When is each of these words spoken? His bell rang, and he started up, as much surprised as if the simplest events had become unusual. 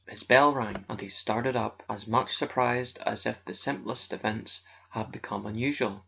His 0.07 0.23
bell 0.23 0.51
rang, 0.51 0.83
and 0.89 0.99
he 0.99 1.09
started 1.09 1.55
up, 1.55 1.83
as 1.87 2.07
much 2.07 2.35
surprised 2.35 2.97
as 3.05 3.27
if 3.27 3.45
the 3.45 3.53
simplest 3.53 4.11
events 4.11 4.63
had 4.89 5.11
become 5.11 5.45
unusual. 5.45 5.99